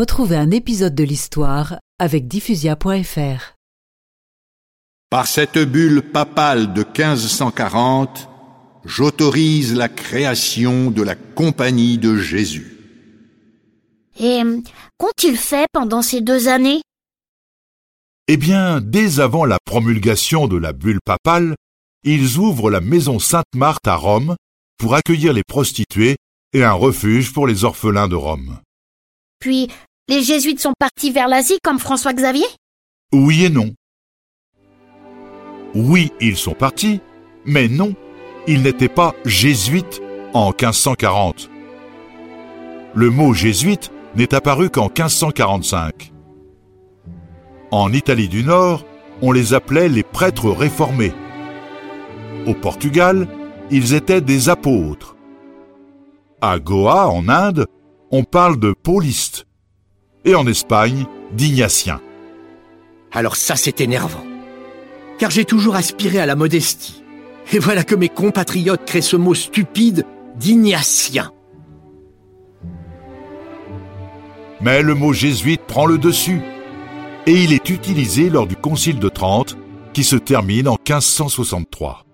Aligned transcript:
Retrouvez 0.00 0.36
un 0.36 0.50
épisode 0.50 0.94
de 0.94 1.04
l'histoire 1.04 1.78
avec 1.98 2.26
diffusia.fr. 2.26 3.54
Par 5.10 5.26
cette 5.26 5.58
bulle 5.58 6.00
papale 6.00 6.72
de 6.72 6.80
1540, 6.84 8.30
j'autorise 8.86 9.74
la 9.74 9.90
création 9.90 10.90
de 10.90 11.02
la 11.02 11.16
Compagnie 11.16 11.98
de 11.98 12.16
Jésus. 12.16 12.78
Et 14.18 14.40
qu'ont-ils 14.96 15.36
fait 15.36 15.66
pendant 15.70 16.00
ces 16.00 16.22
deux 16.22 16.48
années? 16.48 16.80
Eh 18.26 18.38
bien, 18.38 18.80
dès 18.80 19.20
avant 19.20 19.44
la 19.44 19.58
promulgation 19.66 20.48
de 20.48 20.56
la 20.56 20.72
bulle 20.72 21.00
papale, 21.04 21.56
ils 22.04 22.38
ouvrent 22.38 22.70
la 22.70 22.80
maison 22.80 23.18
Sainte-Marthe 23.18 23.86
à 23.86 23.96
Rome 23.96 24.34
pour 24.78 24.94
accueillir 24.94 25.34
les 25.34 25.44
prostituées 25.46 26.16
et 26.54 26.64
un 26.64 26.72
refuge 26.72 27.34
pour 27.34 27.46
les 27.46 27.64
orphelins 27.64 28.08
de 28.08 28.16
Rome. 28.16 28.60
Puis, 29.40 29.68
les 30.10 30.22
jésuites 30.22 30.58
sont 30.58 30.72
partis 30.76 31.12
vers 31.12 31.28
l'Asie 31.28 31.58
comme 31.62 31.78
François 31.78 32.12
Xavier 32.12 32.46
Oui 33.12 33.44
et 33.44 33.48
non. 33.48 33.70
Oui, 35.72 36.12
ils 36.20 36.36
sont 36.36 36.54
partis, 36.54 37.00
mais 37.44 37.68
non, 37.68 37.94
ils 38.48 38.60
n'étaient 38.62 38.88
pas 38.88 39.14
jésuites 39.24 40.02
en 40.34 40.48
1540. 40.48 41.48
Le 42.92 43.08
mot 43.08 43.32
jésuite 43.32 43.92
n'est 44.16 44.34
apparu 44.34 44.68
qu'en 44.68 44.86
1545. 44.86 46.12
En 47.70 47.92
Italie 47.92 48.28
du 48.28 48.42
Nord, 48.42 48.84
on 49.22 49.30
les 49.30 49.54
appelait 49.54 49.88
les 49.88 50.02
prêtres 50.02 50.50
réformés. 50.50 51.12
Au 52.48 52.54
Portugal, 52.54 53.28
ils 53.70 53.94
étaient 53.94 54.20
des 54.20 54.48
apôtres. 54.48 55.14
À 56.40 56.58
Goa, 56.58 57.06
en 57.06 57.28
Inde, 57.28 57.66
on 58.10 58.24
parle 58.24 58.58
de 58.58 58.72
paulistes. 58.72 59.46
Et 60.24 60.34
en 60.34 60.46
Espagne, 60.46 61.06
d'ignatiens. 61.32 62.00
Alors 63.12 63.36
ça, 63.36 63.56
c'est 63.56 63.80
énervant. 63.80 64.24
Car 65.18 65.30
j'ai 65.30 65.44
toujours 65.44 65.76
aspiré 65.76 66.18
à 66.18 66.26
la 66.26 66.36
modestie. 66.36 67.02
Et 67.52 67.58
voilà 67.58 67.84
que 67.84 67.94
mes 67.94 68.08
compatriotes 68.08 68.84
créent 68.84 69.00
ce 69.00 69.16
mot 69.16 69.34
stupide 69.34 70.06
d'ignatien. 70.36 71.32
Mais 74.60 74.82
le 74.82 74.94
mot 74.94 75.12
jésuite 75.12 75.62
prend 75.62 75.86
le 75.86 75.98
dessus. 75.98 76.40
Et 77.26 77.32
il 77.32 77.52
est 77.52 77.70
utilisé 77.70 78.30
lors 78.30 78.46
du 78.46 78.56
Concile 78.56 78.98
de 78.98 79.08
Trente, 79.08 79.56
qui 79.92 80.04
se 80.04 80.16
termine 80.16 80.68
en 80.68 80.76
1563. 80.76 82.04